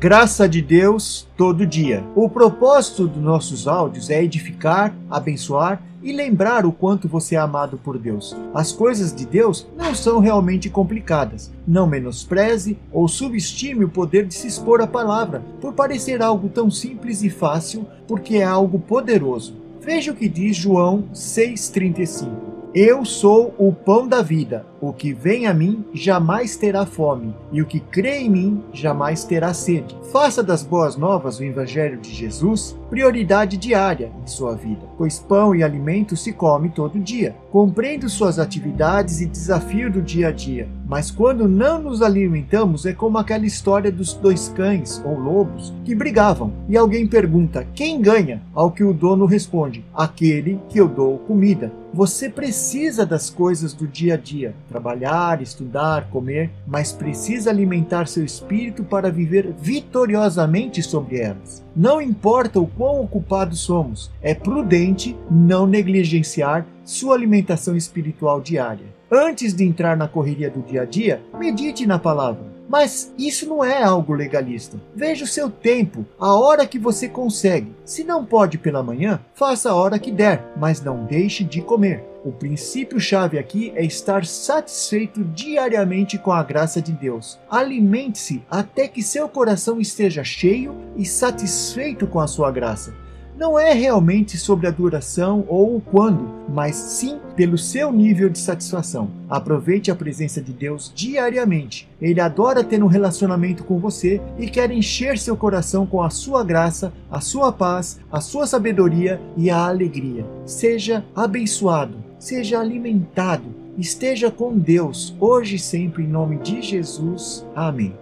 Graça 0.00 0.48
de 0.48 0.62
Deus 0.62 1.28
todo 1.36 1.66
dia. 1.66 2.02
O 2.16 2.26
propósito 2.26 3.06
dos 3.06 3.22
nossos 3.22 3.68
áudios 3.68 4.08
é 4.08 4.24
edificar, 4.24 4.96
abençoar 5.10 5.82
e 6.02 6.10
lembrar 6.10 6.64
o 6.64 6.72
quanto 6.72 7.06
você 7.06 7.34
é 7.34 7.38
amado 7.38 7.76
por 7.76 7.98
Deus. 7.98 8.34
As 8.54 8.72
coisas 8.72 9.14
de 9.14 9.26
Deus 9.26 9.66
não 9.76 9.94
são 9.94 10.18
realmente 10.18 10.70
complicadas. 10.70 11.52
Não 11.68 11.86
menospreze 11.86 12.78
ou 12.90 13.06
subestime 13.08 13.84
o 13.84 13.90
poder 13.90 14.24
de 14.24 14.32
se 14.32 14.46
expor 14.46 14.80
à 14.80 14.86
palavra, 14.86 15.42
por 15.60 15.74
parecer 15.74 16.22
algo 16.22 16.48
tão 16.48 16.70
simples 16.70 17.22
e 17.22 17.28
fácil, 17.28 17.86
porque 18.08 18.36
é 18.36 18.44
algo 18.44 18.78
poderoso. 18.78 19.54
Veja 19.82 20.12
o 20.12 20.16
que 20.16 20.30
diz 20.30 20.56
João 20.56 21.10
6,35. 21.12 22.26
Eu 22.74 23.04
sou 23.04 23.54
o 23.58 23.70
pão 23.70 24.08
da 24.08 24.22
vida. 24.22 24.64
O 24.80 24.94
que 24.94 25.12
vem 25.12 25.46
a 25.46 25.52
mim 25.52 25.84
jamais 25.92 26.56
terá 26.56 26.86
fome, 26.86 27.34
e 27.52 27.60
o 27.60 27.66
que 27.66 27.80
crê 27.80 28.20
em 28.20 28.30
mim 28.30 28.64
jamais 28.72 29.24
terá 29.24 29.52
sede. 29.52 29.94
Faça 30.10 30.42
das 30.42 30.62
boas 30.62 30.96
novas 30.96 31.38
o 31.38 31.44
Evangelho 31.44 31.98
de 31.98 32.10
Jesus 32.10 32.74
prioridade 32.90 33.56
diária 33.56 34.10
em 34.20 34.26
sua 34.26 34.56
vida, 34.56 34.80
pois 34.98 35.20
pão 35.20 35.54
e 35.54 35.62
alimento 35.62 36.16
se 36.16 36.32
come 36.32 36.68
todo 36.70 36.98
dia. 36.98 37.36
Compreendo 37.52 38.08
suas 38.08 38.38
atividades 38.38 39.20
e 39.20 39.26
desafios 39.26 39.92
do 39.92 40.02
dia 40.02 40.28
a 40.28 40.32
dia, 40.32 40.68
mas 40.86 41.10
quando 41.10 41.48
não 41.48 41.80
nos 41.80 42.02
alimentamos 42.02 42.84
é 42.84 42.92
como 42.92 43.16
aquela 43.16 43.46
história 43.46 43.92
dos 43.92 44.12
dois 44.12 44.48
cães 44.48 45.00
ou 45.04 45.16
lobos 45.16 45.72
que 45.84 45.94
brigavam 45.94 46.52
e 46.68 46.76
alguém 46.76 47.06
pergunta 47.06 47.66
quem 47.74 48.02
ganha, 48.02 48.42
ao 48.52 48.72
que 48.72 48.82
o 48.82 48.92
dono 48.92 49.24
responde: 49.24 49.84
aquele 49.94 50.60
que 50.68 50.80
eu 50.80 50.88
dou 50.88 51.18
comida. 51.18 51.72
Você 51.92 52.28
precisa 52.28 53.04
das 53.04 53.30
coisas 53.30 53.72
do 53.72 53.86
dia 53.86 54.14
a 54.14 54.16
dia, 54.16 54.54
trabalhar, 54.70 55.42
estudar, 55.42 56.08
comer, 56.10 56.50
mas 56.66 56.92
precisa 56.92 57.50
alimentar 57.50 58.06
seu 58.06 58.24
espírito 58.24 58.84
para 58.84 59.10
viver 59.10 59.52
vitoriosamente 59.60 60.80
sobre 60.82 61.18
elas. 61.18 61.64
Não 61.74 62.00
importa 62.00 62.60
o 62.60 62.66
quão 62.66 63.00
ocupados 63.00 63.60
somos, 63.60 64.10
é 64.22 64.32
prudente 64.32 65.16
não 65.28 65.66
negligenciar 65.66 66.64
sua 66.84 67.14
alimentação 67.14 67.76
espiritual 67.76 68.40
diária. 68.40 68.86
Antes 69.10 69.52
de 69.54 69.64
entrar 69.64 69.96
na 69.96 70.06
correria 70.06 70.48
do 70.48 70.62
dia 70.62 70.82
a 70.82 70.84
dia, 70.84 71.20
medite 71.36 71.84
na 71.84 71.98
palavra. 71.98 72.59
Mas 72.70 73.12
isso 73.18 73.48
não 73.48 73.64
é 73.64 73.82
algo 73.82 74.14
legalista. 74.14 74.80
Veja 74.94 75.24
o 75.24 75.26
seu 75.26 75.50
tempo, 75.50 76.06
a 76.16 76.36
hora 76.36 76.64
que 76.64 76.78
você 76.78 77.08
consegue. 77.08 77.74
Se 77.84 78.04
não 78.04 78.24
pode 78.24 78.58
pela 78.58 78.80
manhã, 78.80 79.18
faça 79.34 79.72
a 79.72 79.74
hora 79.74 79.98
que 79.98 80.12
der, 80.12 80.52
mas 80.56 80.80
não 80.80 81.04
deixe 81.04 81.42
de 81.42 81.60
comer. 81.60 82.04
O 82.24 82.30
princípio-chave 82.30 83.40
aqui 83.40 83.72
é 83.74 83.84
estar 83.84 84.24
satisfeito 84.24 85.24
diariamente 85.24 86.16
com 86.16 86.30
a 86.30 86.44
graça 86.44 86.80
de 86.80 86.92
Deus. 86.92 87.40
Alimente-se 87.50 88.40
até 88.48 88.86
que 88.86 89.02
seu 89.02 89.28
coração 89.28 89.80
esteja 89.80 90.22
cheio 90.22 90.76
e 90.96 91.04
satisfeito 91.04 92.06
com 92.06 92.20
a 92.20 92.28
sua 92.28 92.52
graça 92.52 92.94
não 93.40 93.58
é 93.58 93.72
realmente 93.72 94.36
sobre 94.36 94.66
a 94.66 94.70
duração 94.70 95.46
ou 95.48 95.76
o 95.76 95.80
quando, 95.80 96.28
mas 96.46 96.76
sim 96.76 97.18
pelo 97.34 97.56
seu 97.56 97.90
nível 97.90 98.28
de 98.28 98.38
satisfação. 98.38 99.10
Aproveite 99.30 99.90
a 99.90 99.94
presença 99.94 100.42
de 100.42 100.52
Deus 100.52 100.92
diariamente. 100.94 101.88
Ele 102.02 102.20
adora 102.20 102.62
ter 102.62 102.84
um 102.84 102.86
relacionamento 102.86 103.64
com 103.64 103.78
você 103.78 104.20
e 104.38 104.46
quer 104.46 104.70
encher 104.70 105.16
seu 105.16 105.38
coração 105.38 105.86
com 105.86 106.02
a 106.02 106.10
sua 106.10 106.44
graça, 106.44 106.92
a 107.10 107.22
sua 107.22 107.50
paz, 107.50 107.98
a 108.12 108.20
sua 108.20 108.46
sabedoria 108.46 109.18
e 109.38 109.48
a 109.48 109.66
alegria. 109.66 110.26
Seja 110.44 111.02
abençoado, 111.16 111.96
seja 112.18 112.60
alimentado, 112.60 113.54
esteja 113.78 114.30
com 114.30 114.52
Deus, 114.58 115.16
hoje 115.18 115.56
e 115.56 115.58
sempre, 115.58 116.02
em 116.02 116.08
nome 116.08 116.36
de 116.40 116.60
Jesus. 116.60 117.46
Amém. 117.56 117.94